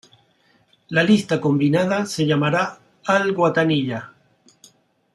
La 0.89 1.03
lista 1.03 1.39
combinada 1.39 2.07
se 2.07 2.25
llamará 2.25 2.79
Al-Wataniya. 3.05 4.11